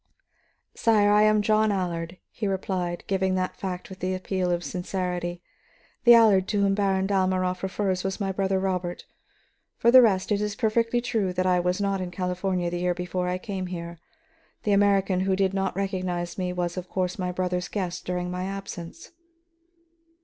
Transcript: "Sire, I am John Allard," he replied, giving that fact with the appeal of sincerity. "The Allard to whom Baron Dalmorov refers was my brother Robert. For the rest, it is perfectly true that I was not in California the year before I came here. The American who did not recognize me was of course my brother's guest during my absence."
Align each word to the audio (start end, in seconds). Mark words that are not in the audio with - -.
"Sire, 0.73 1.11
I 1.11 1.21
am 1.21 1.43
John 1.43 1.71
Allard," 1.71 2.17
he 2.31 2.47
replied, 2.47 3.03
giving 3.05 3.35
that 3.35 3.55
fact 3.55 3.87
with 3.87 3.99
the 3.99 4.15
appeal 4.15 4.49
of 4.49 4.63
sincerity. 4.63 5.43
"The 6.05 6.15
Allard 6.15 6.47
to 6.47 6.61
whom 6.63 6.73
Baron 6.73 7.05
Dalmorov 7.05 7.61
refers 7.61 8.03
was 8.03 8.19
my 8.19 8.31
brother 8.31 8.59
Robert. 8.59 9.05
For 9.77 9.91
the 9.91 10.01
rest, 10.01 10.31
it 10.31 10.41
is 10.41 10.55
perfectly 10.55 11.01
true 11.01 11.33
that 11.33 11.45
I 11.45 11.59
was 11.59 11.79
not 11.79 12.01
in 12.01 12.09
California 12.09 12.71
the 12.71 12.79
year 12.79 12.95
before 12.95 13.27
I 13.27 13.37
came 13.37 13.67
here. 13.67 13.99
The 14.63 14.71
American 14.71 15.19
who 15.19 15.35
did 15.35 15.53
not 15.53 15.75
recognize 15.75 16.35
me 16.35 16.51
was 16.51 16.77
of 16.77 16.89
course 16.89 17.19
my 17.19 17.31
brother's 17.31 17.67
guest 17.67 18.03
during 18.03 18.31
my 18.31 18.45
absence." 18.45 19.11